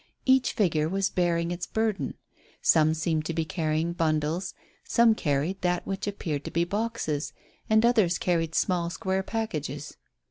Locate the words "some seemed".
2.59-3.23